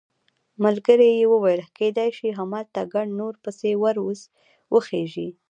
ملګري 0.63 1.09
یې 1.19 1.25
وویل 1.33 1.61
کېدای 1.77 2.09
شي 2.17 2.29
همالته 2.39 2.81
ګڼ 2.93 3.07
نور 3.19 3.33
پسې 3.43 3.69
ور 3.81 3.95
وخېژي. 4.73 5.29